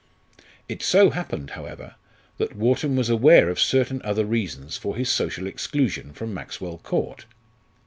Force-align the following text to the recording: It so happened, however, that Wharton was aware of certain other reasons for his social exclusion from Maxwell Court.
It 0.67 0.81
so 0.81 1.11
happened, 1.11 1.51
however, 1.51 1.93
that 2.39 2.55
Wharton 2.55 2.95
was 2.95 3.07
aware 3.07 3.49
of 3.49 3.59
certain 3.59 4.01
other 4.03 4.25
reasons 4.25 4.75
for 4.75 4.95
his 4.95 5.11
social 5.11 5.45
exclusion 5.45 6.11
from 6.11 6.33
Maxwell 6.33 6.79
Court. 6.79 7.27